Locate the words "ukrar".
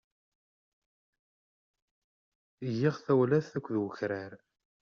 3.85-4.33